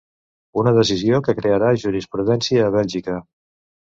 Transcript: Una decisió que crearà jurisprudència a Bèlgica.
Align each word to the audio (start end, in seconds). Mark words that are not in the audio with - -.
Una 0.61 0.71
decisió 0.77 1.19
que 1.27 1.35
crearà 1.41 1.69
jurisprudència 1.83 2.65
a 2.69 2.73
Bèlgica. 2.79 3.21